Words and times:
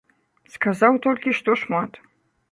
Сказаў 0.53 0.95
толькі, 1.05 1.33
што 1.39 1.57
шмат. 1.65 2.01